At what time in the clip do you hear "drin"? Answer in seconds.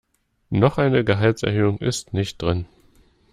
2.41-2.65